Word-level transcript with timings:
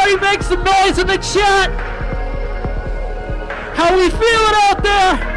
Everybody 0.00 0.30
make 0.30 0.42
some 0.42 0.64
noise 0.64 0.98
in 0.98 1.06
the 1.06 1.18
chat! 1.18 1.70
How 3.76 3.94
we 3.94 4.08
feeling 4.08 4.54
out 4.62 4.82
there? 4.82 5.29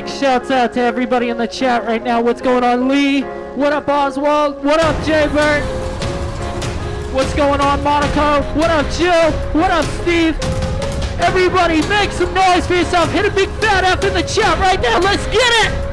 Big 0.00 0.08
shouts 0.08 0.50
out 0.50 0.72
to 0.72 0.80
everybody 0.80 1.28
in 1.28 1.36
the 1.36 1.46
chat 1.46 1.84
right 1.84 2.02
now. 2.02 2.22
What's 2.22 2.40
going 2.40 2.64
on, 2.64 2.88
Lee? 2.88 3.20
What 3.54 3.74
up, 3.74 3.86
Oswald? 3.86 4.64
What 4.64 4.80
up, 4.80 4.96
Jay 5.04 5.26
Burt? 5.26 5.62
What's 7.12 7.34
going 7.34 7.60
on, 7.60 7.84
Monaco? 7.84 8.40
What 8.58 8.70
up, 8.70 8.90
Jill? 8.92 9.30
What 9.52 9.70
up, 9.70 9.84
Steve? 10.00 10.38
Everybody, 11.20 11.86
make 11.88 12.12
some 12.12 12.32
noise 12.32 12.66
for 12.66 12.76
yourself. 12.76 13.12
Hit 13.12 13.26
a 13.26 13.30
big 13.30 13.50
fat 13.60 13.84
F 13.84 14.02
in 14.02 14.14
the 14.14 14.22
chat 14.22 14.58
right 14.58 14.80
now. 14.80 15.00
Let's 15.00 15.26
get 15.26 15.36
it! 15.36 15.89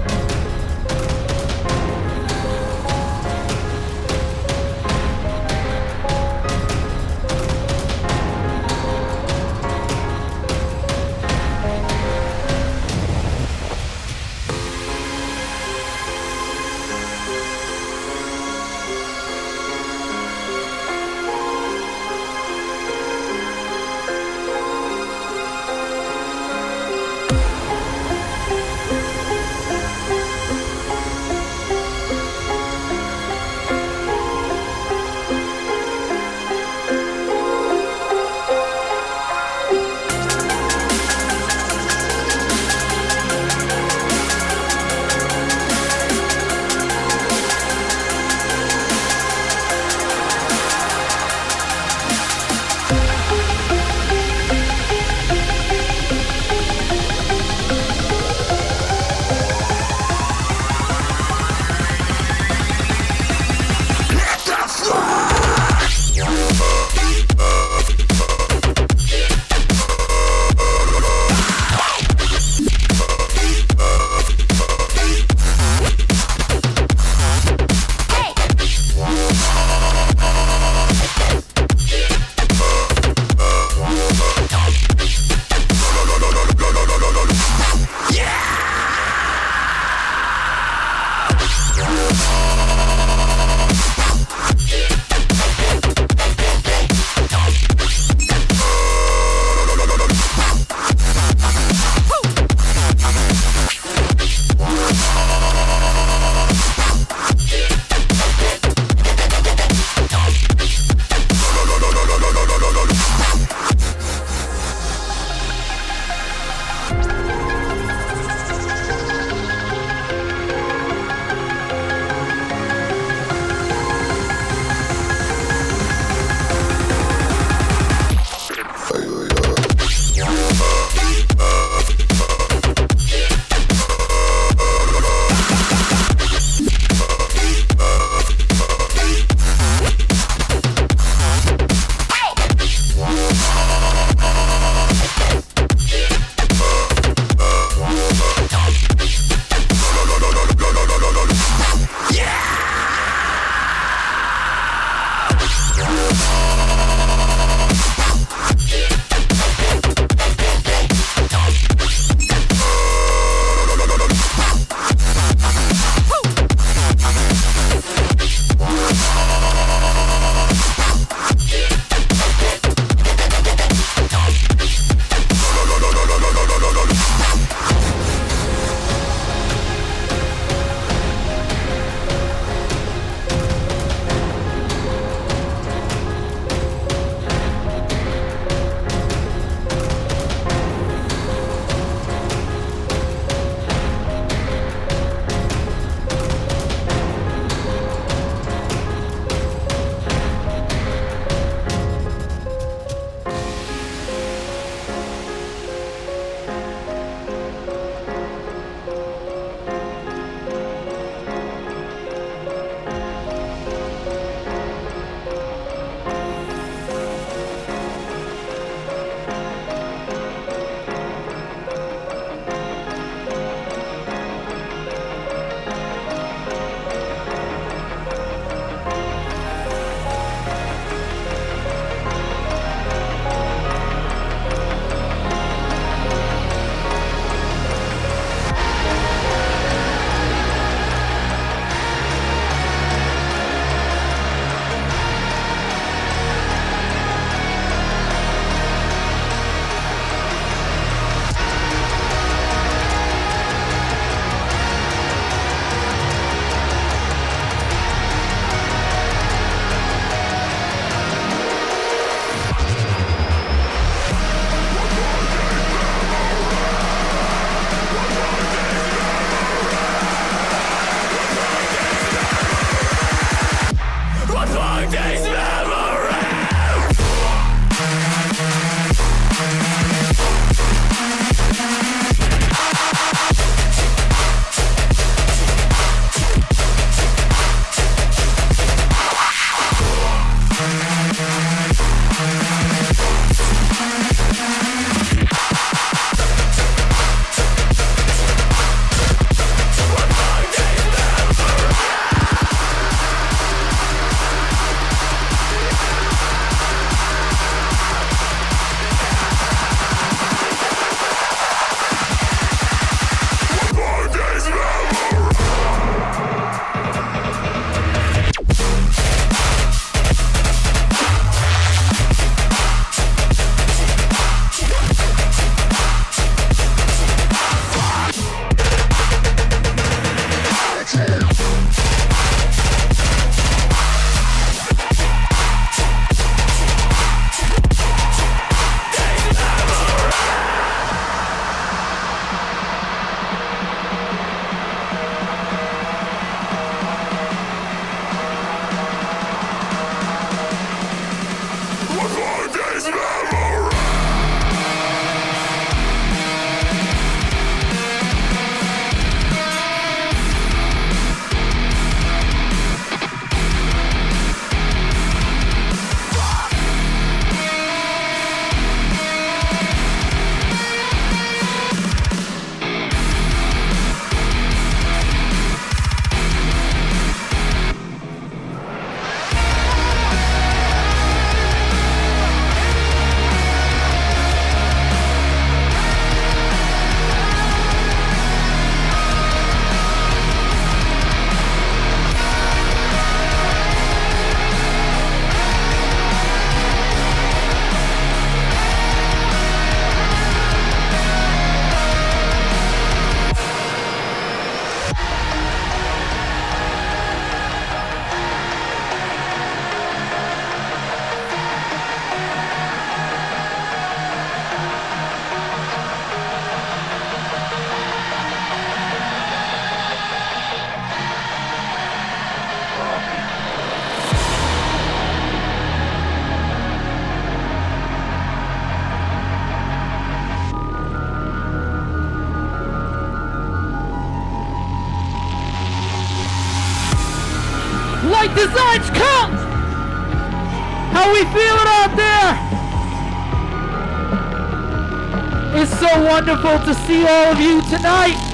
Wonderful 446.28 446.60
to 446.66 446.74
see 446.82 447.06
all 447.06 447.32
of 447.32 447.40
you 447.40 447.62
tonight. 447.62 448.27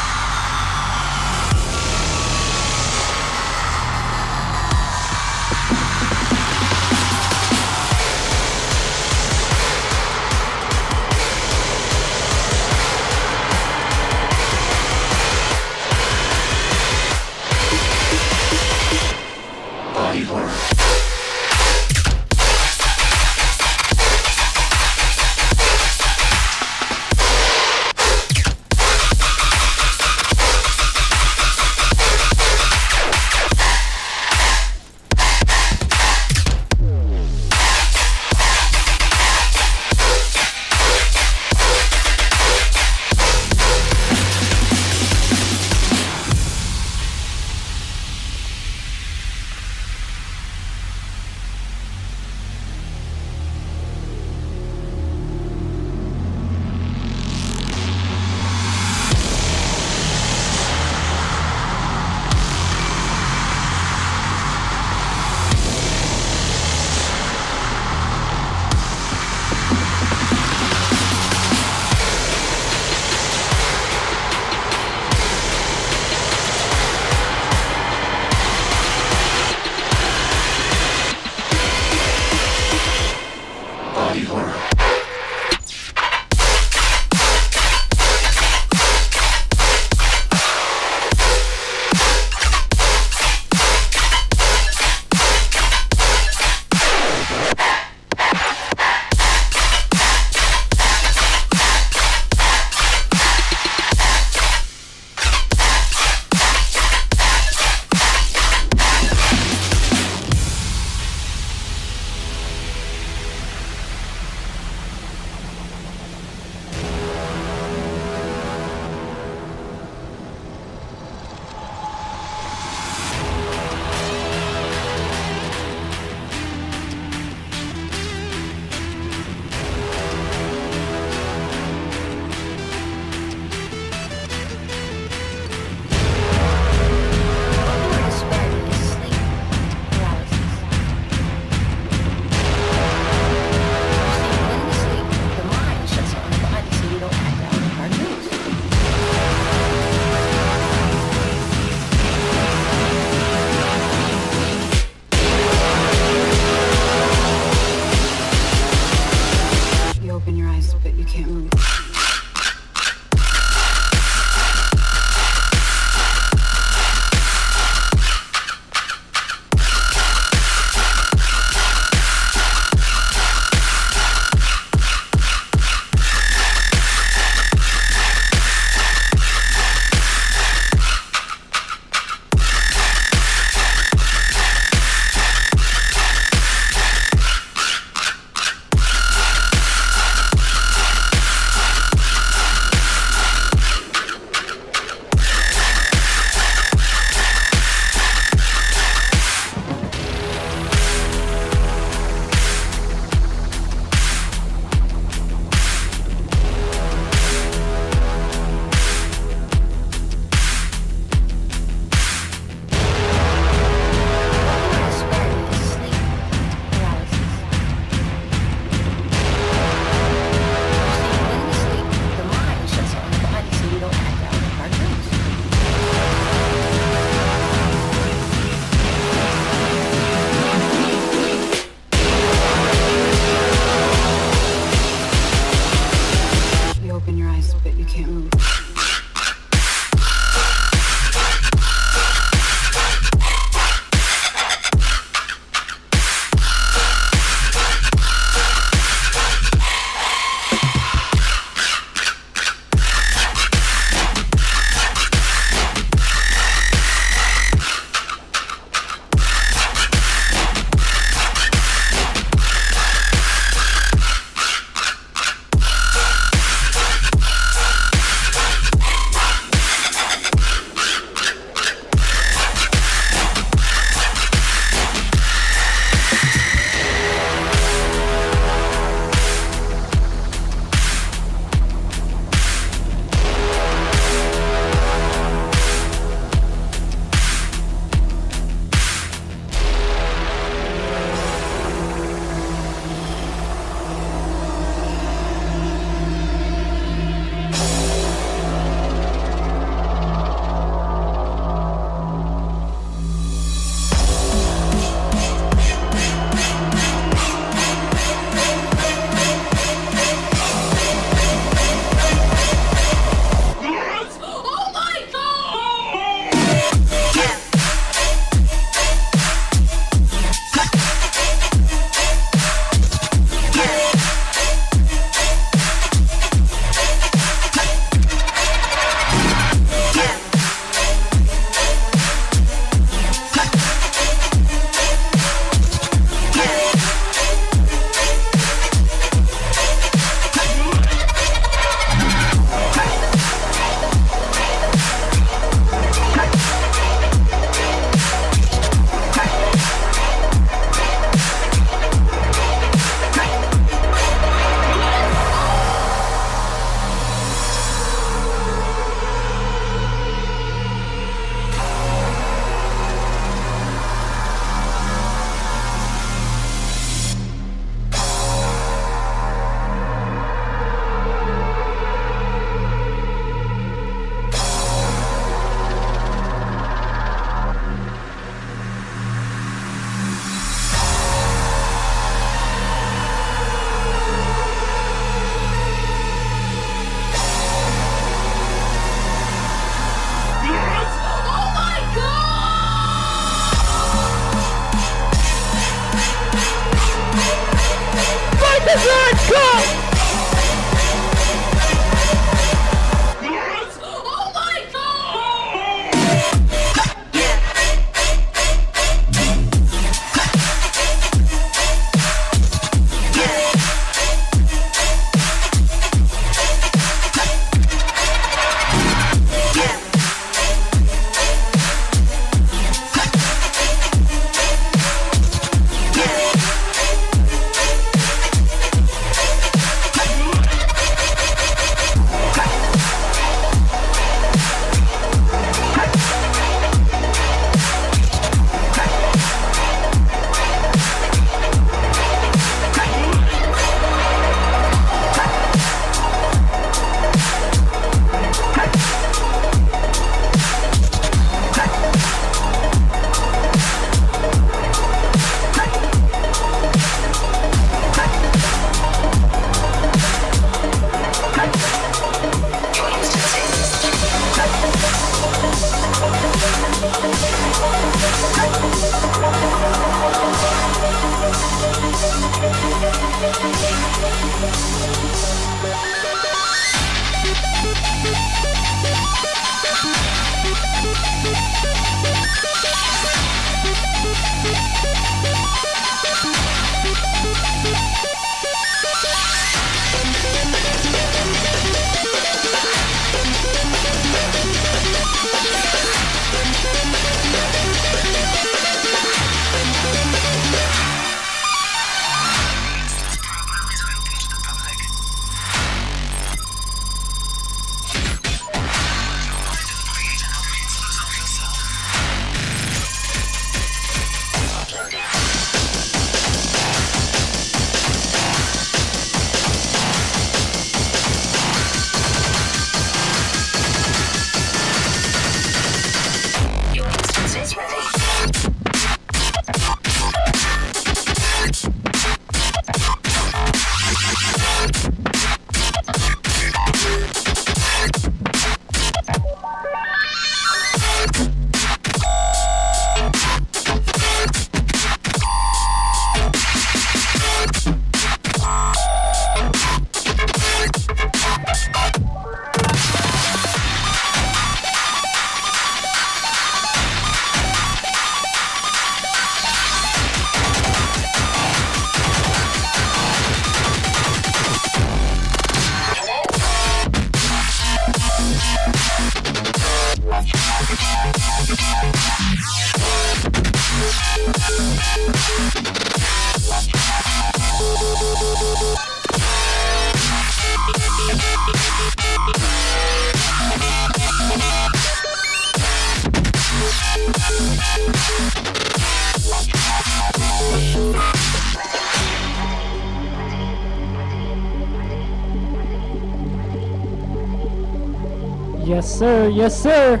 Yes, 599.36 599.62
sir. 599.62 600.00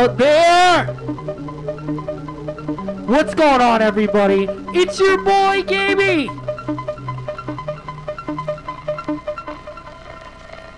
Out 0.00 0.16
there? 0.16 0.86
What's 3.04 3.34
going 3.34 3.60
on, 3.60 3.82
everybody? 3.82 4.46
It's 4.72 4.98
your 4.98 5.18
boy, 5.18 5.60
Gabey. 5.60 6.30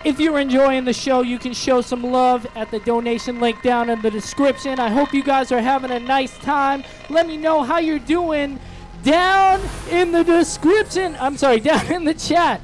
If 0.05 0.19
you're 0.19 0.41
enjoying 0.41 0.85
the 0.87 0.93
show, 0.93 1.23
you 1.23 1.39
can 1.39 1.53
show 1.53 1.83
some 1.83 2.03
love 2.03 2.49
at 2.57 2.73
the 2.73 2.81
donation 2.81 3.39
link 3.39 3.63
down 3.63 3.91
in 3.91 4.03
the 4.03 4.11
description. 4.11 4.81
I 4.81 4.91
hope 4.91 5.15
you 5.15 5.23
guys 5.23 5.53
are 5.53 5.61
having 5.61 5.93
a 5.93 6.01
nice 6.01 6.37
time. 6.39 6.83
Let 7.09 7.29
me 7.29 7.37
know 7.37 7.63
how 7.63 7.79
you're 7.79 8.01
doing 8.01 8.59
down 9.05 9.61
in 9.89 10.11
the 10.11 10.25
description. 10.25 11.17
I'm 11.21 11.37
sorry, 11.37 11.61
down 11.71 11.93
in 11.93 12.05
the 12.05 12.15
chat. 12.15 12.61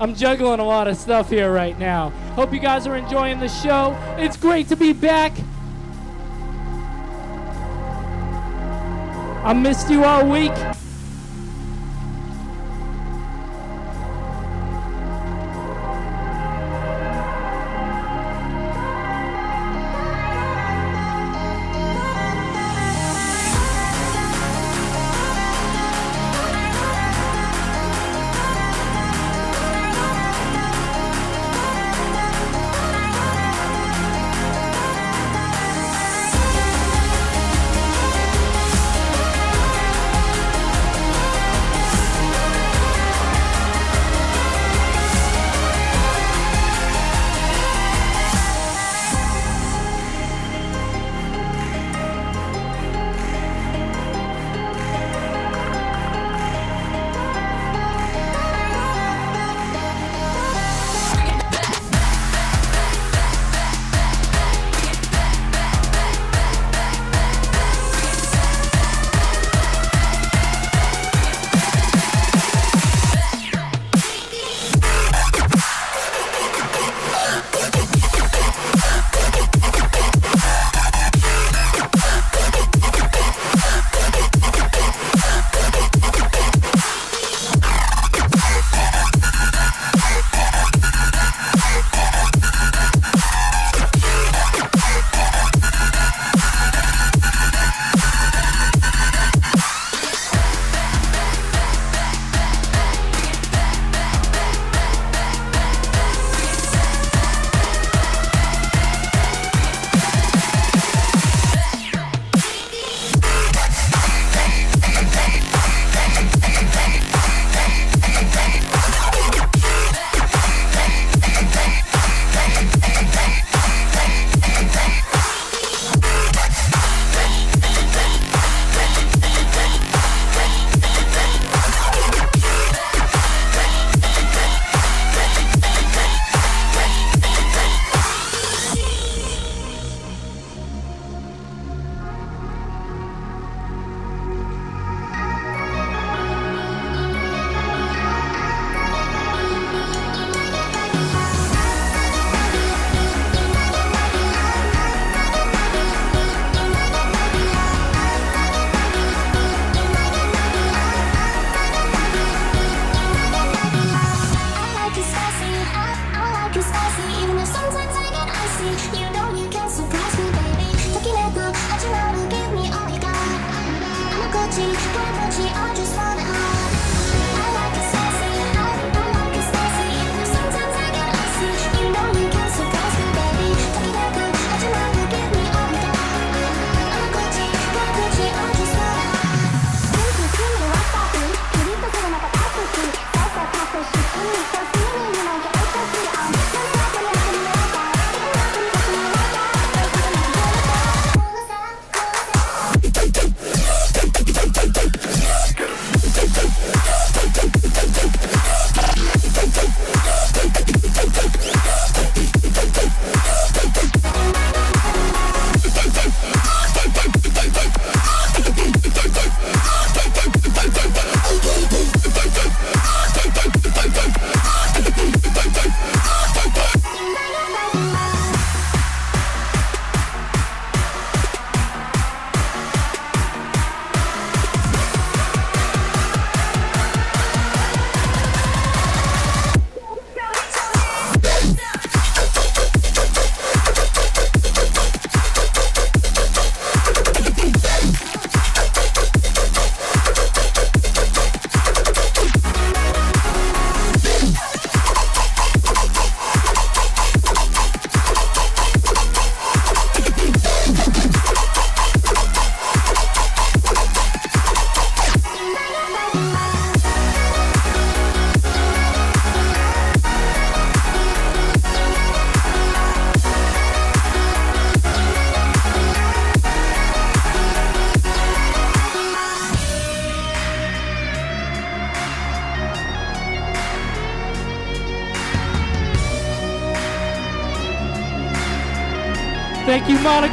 I'm 0.00 0.16
juggling 0.16 0.58
a 0.58 0.64
lot 0.64 0.88
of 0.88 0.96
stuff 0.96 1.30
here 1.30 1.52
right 1.52 1.78
now. 1.78 2.08
Hope 2.34 2.52
you 2.52 2.58
guys 2.58 2.84
are 2.88 2.96
enjoying 2.96 3.38
the 3.38 3.48
show. 3.48 3.96
It's 4.18 4.36
great 4.36 4.66
to 4.70 4.76
be 4.76 4.92
back. 4.92 5.32
I 9.44 9.52
missed 9.52 9.90
you 9.90 10.04
all 10.04 10.26
week. 10.26 10.73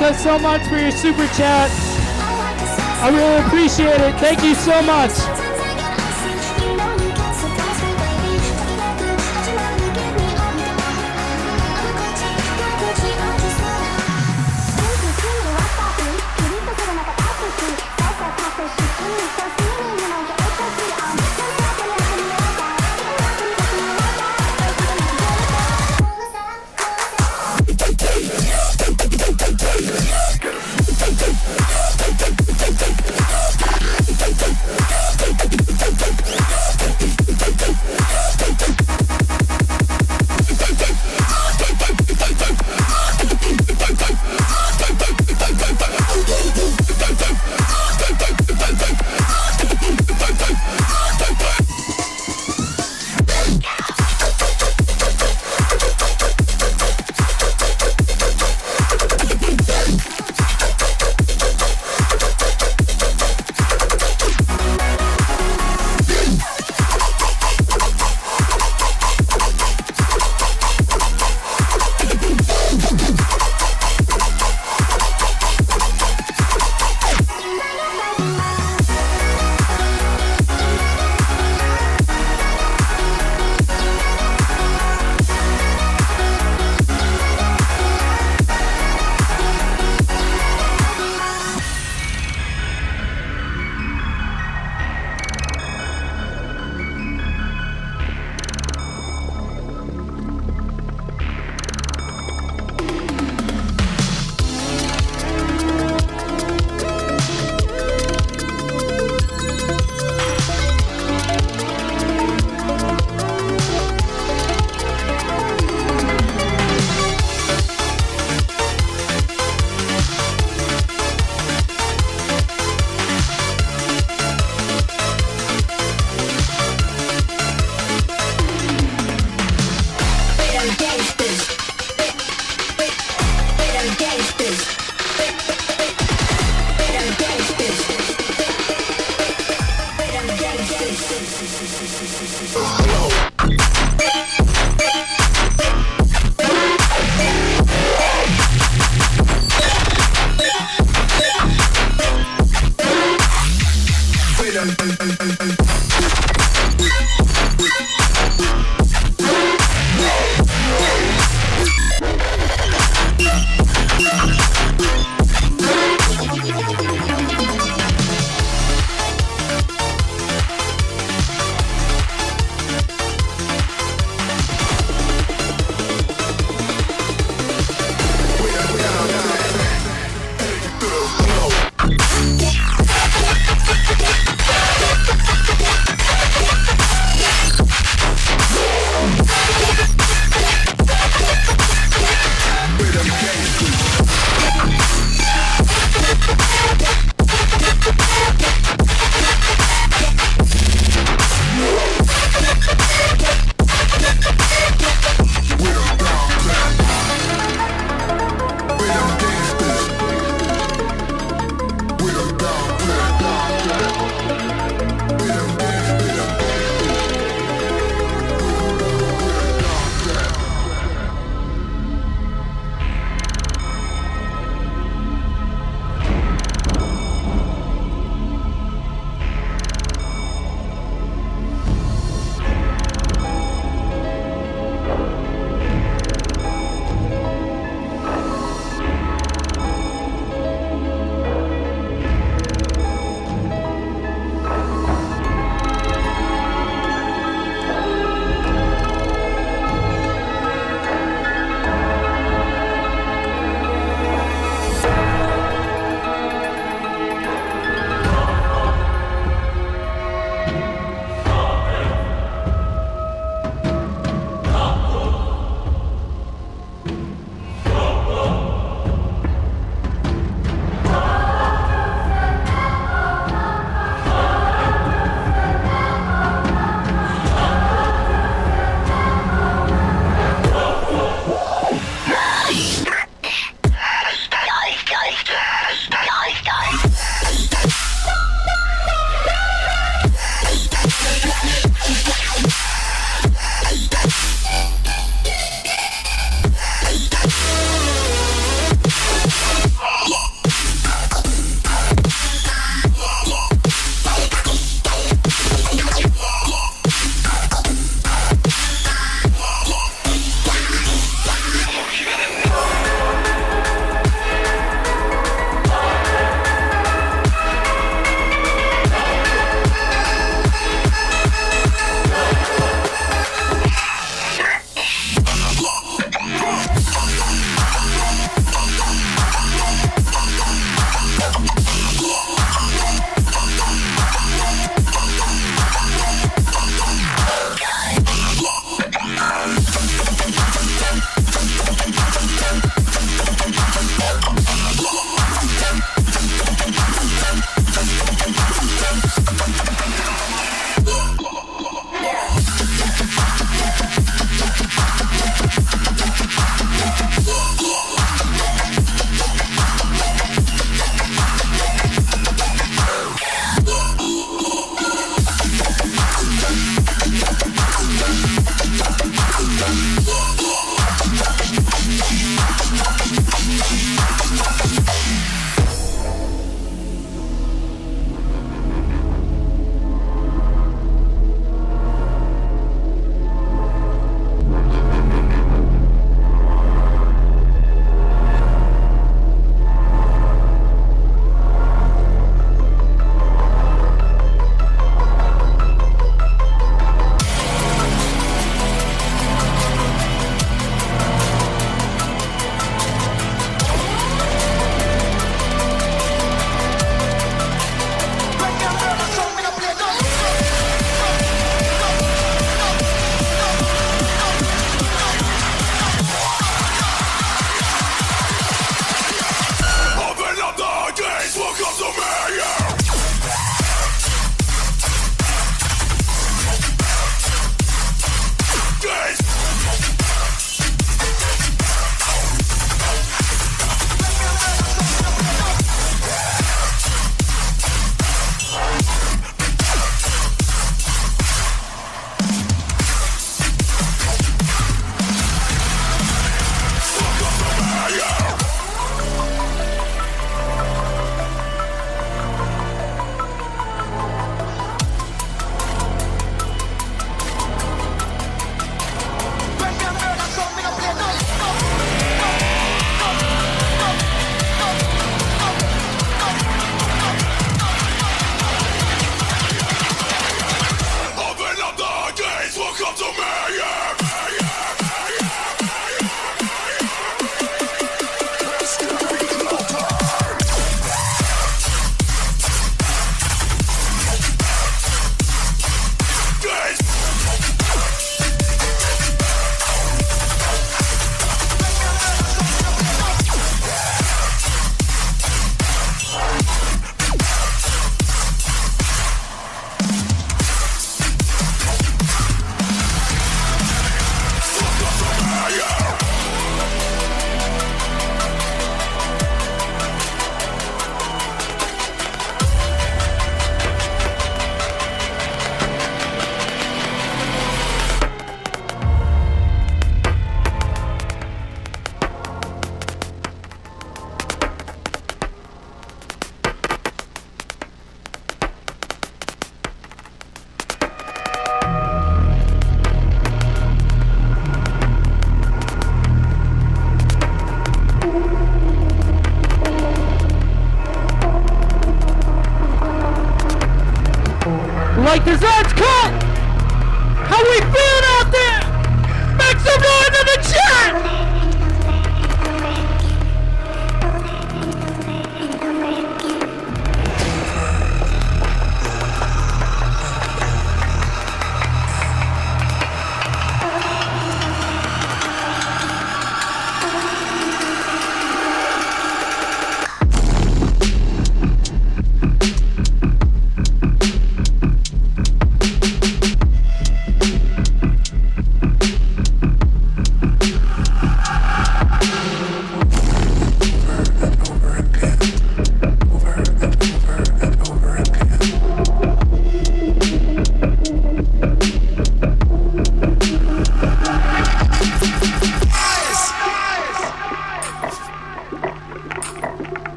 Monica, 0.00 0.16
so 0.16 0.38
much 0.38 0.62
for 0.68 0.78
your 0.78 0.92
super 0.92 1.26
chat. 1.34 1.70
I 3.02 3.10
really 3.10 3.46
appreciate 3.46 4.00
it. 4.00 4.14
Thank 4.20 4.44
you 4.44 4.54
so 4.54 4.80
much. 4.82 5.47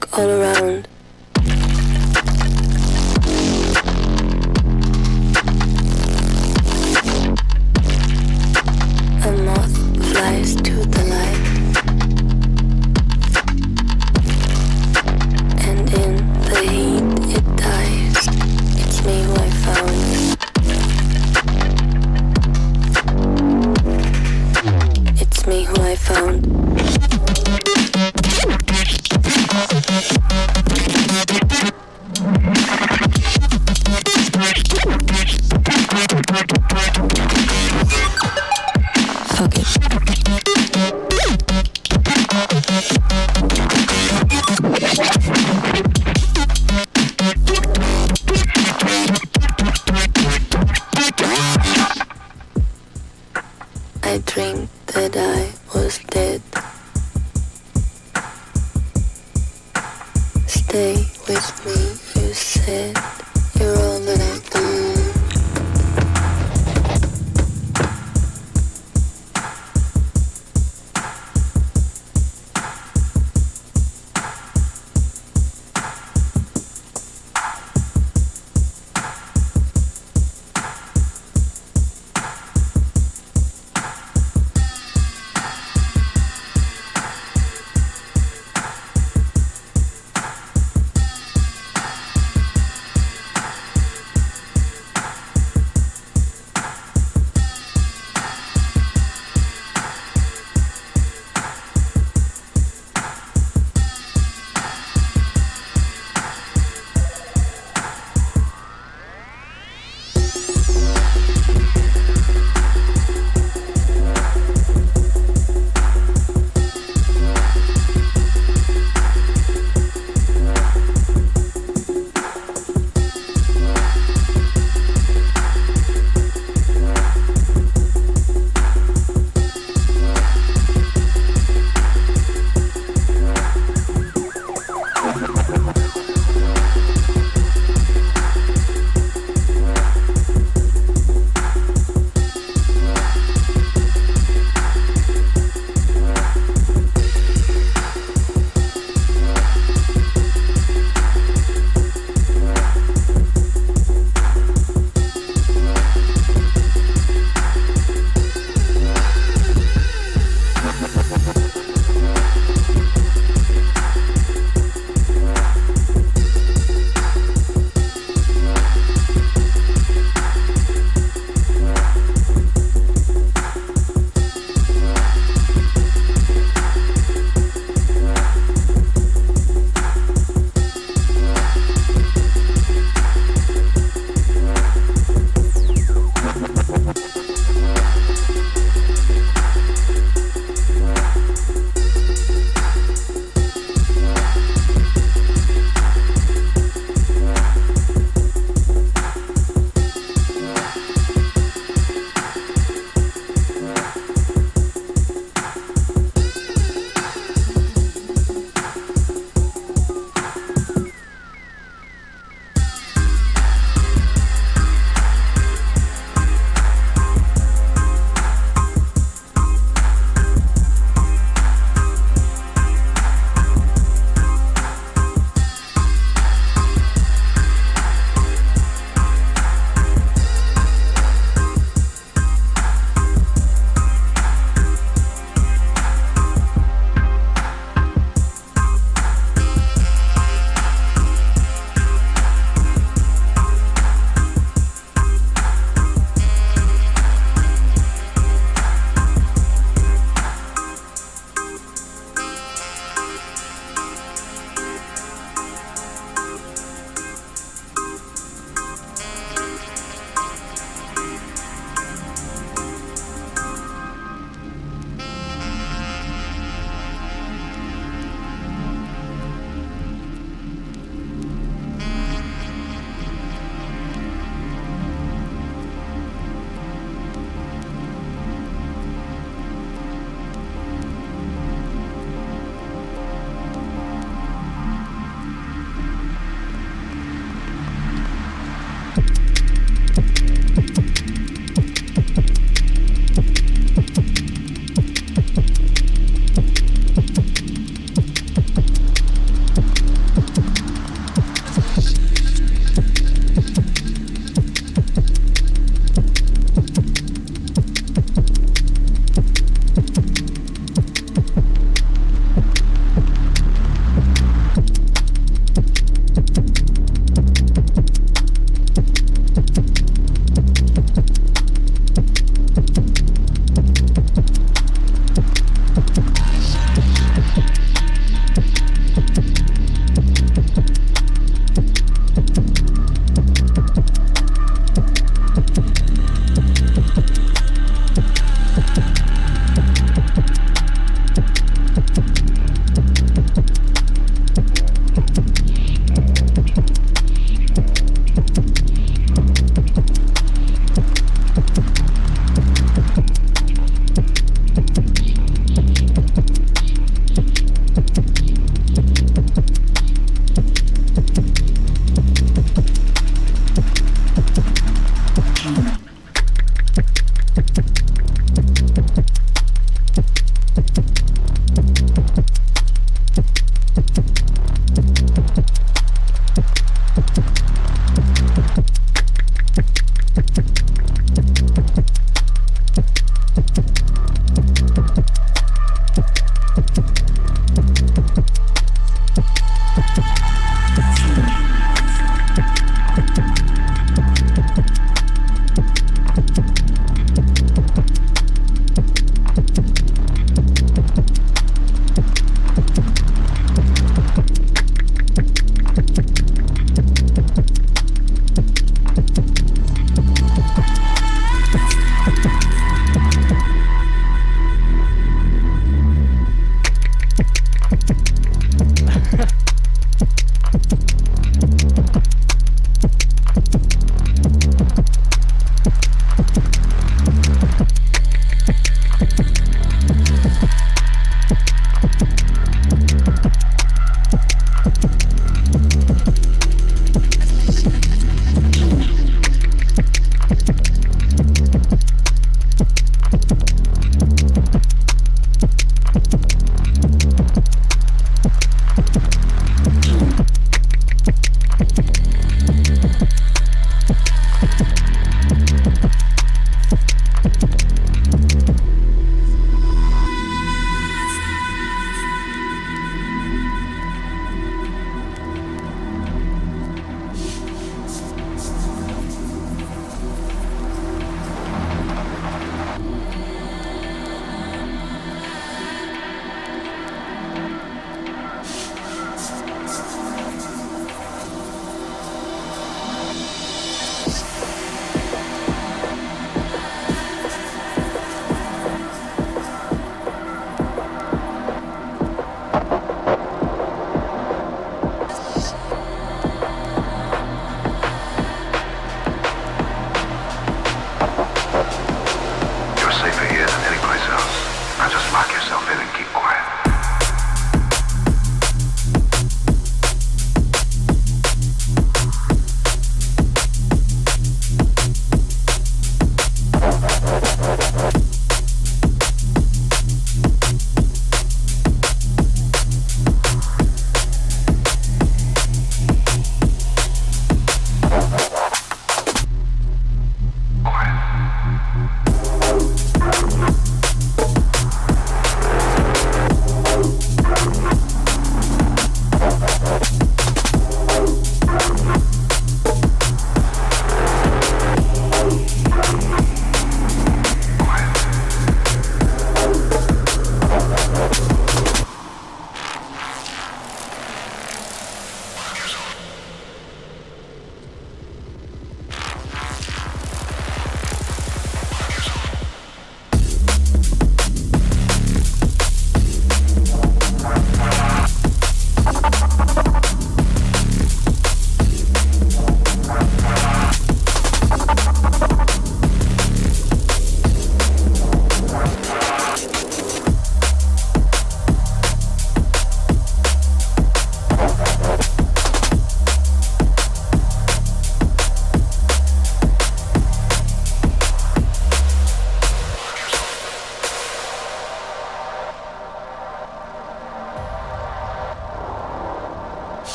Fuck 0.00 0.18
it. 0.18 1.01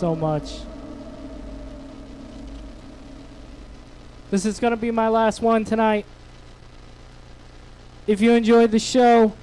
So 0.00 0.16
much. 0.16 0.60
This 4.30 4.46
is 4.46 4.58
going 4.58 4.70
to 4.70 4.78
be 4.78 4.90
my 4.90 5.08
last 5.08 5.42
one 5.42 5.66
tonight. 5.66 6.06
If 8.06 8.22
you 8.22 8.30
enjoyed 8.30 8.70
the 8.70 8.78
show, 8.78 9.34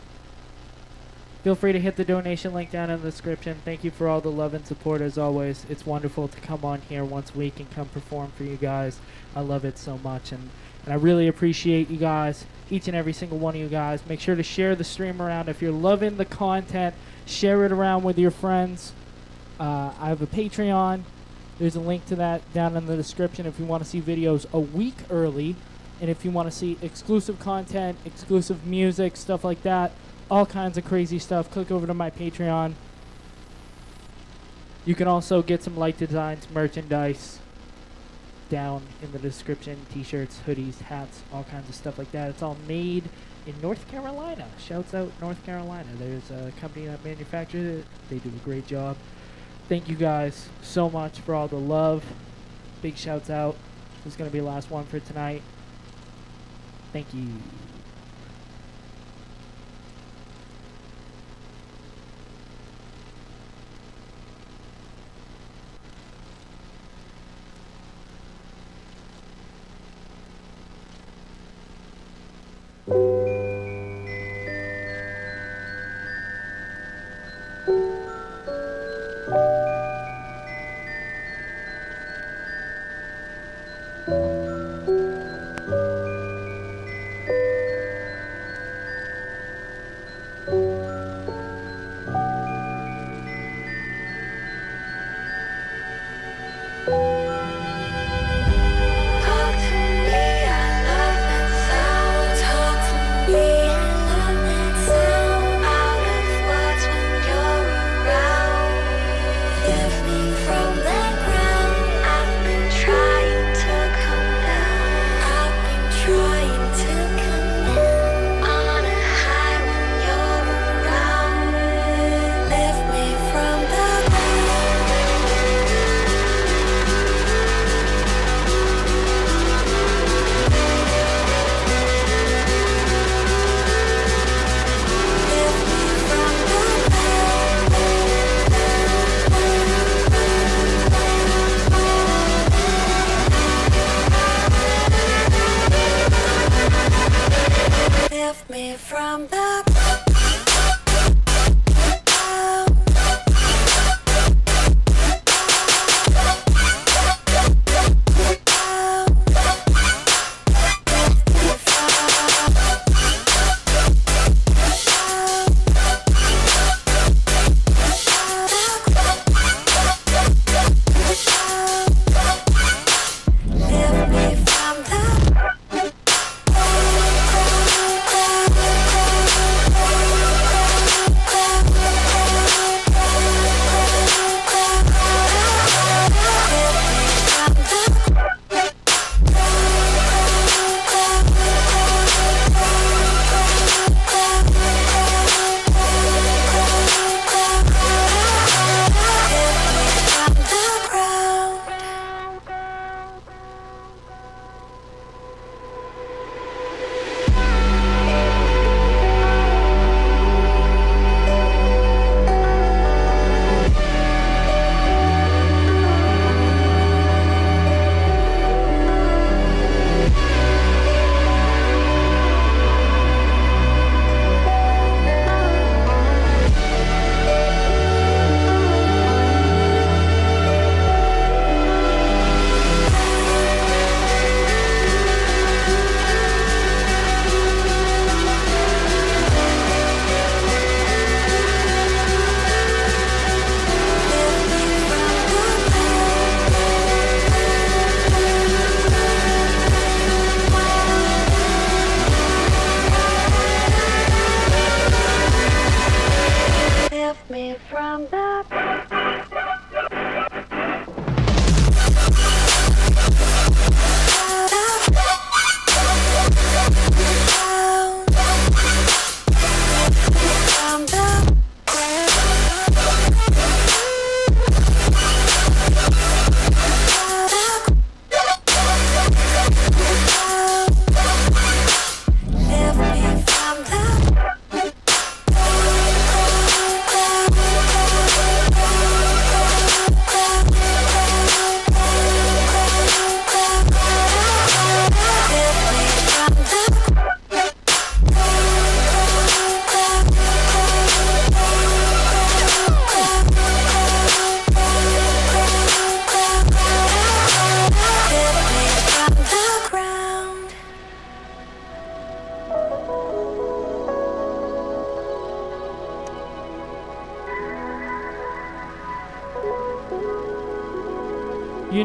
feel 1.43 1.53
free 1.53 1.73
to 1.73 1.79
hit 1.79 1.95
the 1.95 2.03
donation 2.03 2.55
link 2.55 2.71
down 2.71 2.89
in 2.89 3.01
the 3.01 3.11
description. 3.11 3.59
Thank 3.65 3.83
you 3.83 3.91
for 3.91 4.07
all 4.07 4.19
the 4.19 4.31
love 4.31 4.55
and 4.55 4.65
support 4.65 4.99
as 4.99 5.15
always. 5.15 5.63
It's 5.69 5.85
wonderful 5.85 6.27
to 6.27 6.39
come 6.39 6.65
on 6.65 6.81
here 6.81 7.05
once 7.05 7.35
a 7.35 7.37
week 7.37 7.59
and 7.59 7.69
come 7.69 7.89
perform 7.89 8.31
for 8.35 8.43
you 8.43 8.55
guys. 8.55 8.99
I 9.35 9.41
love 9.41 9.63
it 9.63 9.77
so 9.77 9.99
much 9.99 10.31
and, 10.31 10.49
and 10.85 10.91
I 10.91 10.95
really 10.95 11.27
appreciate 11.27 11.87
you 11.91 11.97
guys, 11.97 12.45
each 12.71 12.87
and 12.87 12.97
every 12.97 13.13
single 13.13 13.37
one 13.37 13.53
of 13.53 13.61
you 13.61 13.67
guys. 13.67 14.01
Make 14.09 14.21
sure 14.21 14.35
to 14.35 14.41
share 14.41 14.75
the 14.75 14.83
stream 14.83 15.21
around. 15.21 15.49
If 15.49 15.61
you're 15.61 15.71
loving 15.71 16.17
the 16.17 16.25
content, 16.25 16.95
share 17.27 17.63
it 17.63 17.71
around 17.71 18.03
with 18.03 18.17
your 18.17 18.31
friends. 18.31 18.93
Uh, 19.59 19.91
I 19.99 20.09
have 20.09 20.21
a 20.21 20.27
Patreon. 20.27 21.03
There's 21.57 21.75
a 21.75 21.79
link 21.79 22.05
to 22.07 22.15
that 22.17 22.53
down 22.53 22.77
in 22.77 22.85
the 22.85 22.95
description 22.95 23.47
if 23.47 23.59
you 23.59 23.65
want 23.65 23.83
to 23.83 23.89
see 23.89 24.01
videos 24.01 24.45
a 24.51 24.59
week 24.59 24.97
early. 25.09 25.55
And 25.99 26.09
if 26.11 26.23
you 26.23 26.29
want 26.29 26.49
to 26.49 26.55
see 26.55 26.77
exclusive 26.81 27.39
content, 27.39 27.97
exclusive 28.05 28.67
music, 28.67 29.17
stuff 29.17 29.43
like 29.43 29.63
that, 29.63 29.91
all 30.29 30.45
kinds 30.45 30.77
of 30.77 30.85
crazy 30.85 31.17
stuff, 31.17 31.49
click 31.49 31.71
over 31.71 31.87
to 31.87 31.93
my 31.93 32.11
Patreon. 32.11 32.73
You 34.85 34.93
can 34.93 35.07
also 35.07 35.41
get 35.41 35.63
some 35.63 35.75
Light 35.75 35.97
Designs 35.97 36.47
merchandise 36.51 37.39
down 38.49 38.83
in 39.01 39.11
the 39.11 39.19
description 39.19 39.77
t 39.91 40.03
shirts, 40.03 40.39
hoodies, 40.45 40.79
hats, 40.79 41.23
all 41.33 41.43
kinds 41.45 41.67
of 41.67 41.73
stuff 41.73 41.97
like 41.97 42.11
that. 42.11 42.29
It's 42.29 42.43
all 42.43 42.57
made 42.67 43.05
in 43.47 43.59
North 43.59 43.89
Carolina. 43.89 44.47
Shouts 44.59 44.93
out 44.93 45.11
North 45.19 45.43
Carolina. 45.45 45.89
There's 45.97 46.29
a 46.29 46.53
company 46.61 46.85
that 46.85 47.03
manufactures 47.03 47.79
it, 47.79 47.85
they 48.09 48.19
do 48.19 48.29
a 48.29 48.45
great 48.45 48.67
job 48.67 48.95
thank 49.67 49.89
you 49.89 49.95
guys 49.95 50.49
so 50.61 50.89
much 50.89 51.19
for 51.19 51.35
all 51.35 51.47
the 51.47 51.57
love. 51.57 52.03
Big 52.81 52.97
shouts 52.97 53.29
out. 53.29 53.55
This 54.03 54.13
is 54.13 54.17
going 54.17 54.29
to 54.29 54.33
be 54.33 54.39
the 54.39 54.45
last 54.45 54.71
one 54.71 54.85
for 54.85 54.99
tonight. 54.99 55.41
Thank 56.93 57.13
you. 57.13 57.27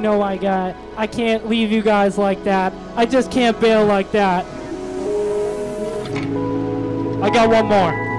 Know 0.03 0.21
I 0.21 0.37
got. 0.37 0.77
I 0.97 1.07
can't 1.07 1.49
leave 1.49 1.73
you 1.73 1.81
guys 1.81 2.19
like 2.19 2.45
that. 2.45 2.75
I 2.97 3.07
just 3.07 3.31
can't 3.31 3.59
bail 3.61 3.87
like 3.87 4.11
that. 4.13 4.45
I 7.23 7.31
got 7.31 7.49
one 7.49 7.67
more. 7.67 8.12